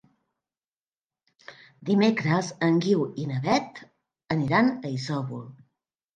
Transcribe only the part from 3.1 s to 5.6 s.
i na Beth aniran a Isòvol.